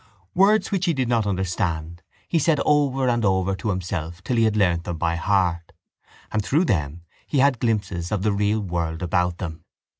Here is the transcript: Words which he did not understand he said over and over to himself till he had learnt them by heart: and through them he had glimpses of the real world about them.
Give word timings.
Words 0.33 0.71
which 0.71 0.85
he 0.85 0.93
did 0.95 1.07
not 1.07 1.27
understand 1.27 2.01
he 2.27 2.39
said 2.39 2.59
over 2.65 3.07
and 3.07 3.23
over 3.23 3.55
to 3.57 3.69
himself 3.69 4.23
till 4.23 4.35
he 4.35 4.45
had 4.45 4.57
learnt 4.57 4.83
them 4.85 4.97
by 4.97 5.15
heart: 5.15 5.73
and 6.31 6.43
through 6.43 6.65
them 6.65 7.03
he 7.27 7.37
had 7.37 7.59
glimpses 7.59 8.11
of 8.11 8.23
the 8.23 8.33
real 8.33 8.61
world 8.61 9.03
about 9.03 9.37
them. 9.37 9.63